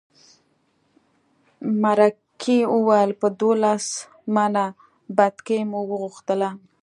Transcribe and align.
مرکې 1.83 2.57
وویل 2.75 3.11
په 3.21 3.27
دولس 3.39 3.85
منه 4.35 4.65
بتکۍ 5.15 5.61
مو 5.69 5.81
وغوښتله. 5.89 6.49